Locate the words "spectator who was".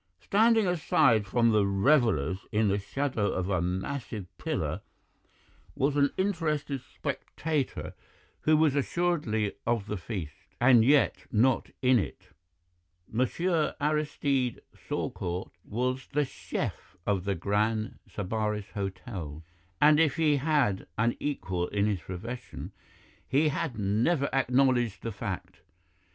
6.81-8.75